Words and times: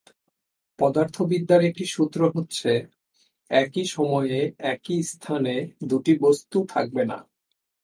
পদার্থবিদ্যার 0.79 1.61
একটি 1.65 1.85
সূত্র 1.85 2.19
হচ্ছে, 2.35 2.71
একই 3.51 3.85
সময়ে 3.87 4.39
একই 4.73 4.99
স্থানে 5.03 5.55
দুটি 5.83 6.13
বস্তু 6.21 6.57
থাকবে 6.69 7.03
না। 7.05 7.17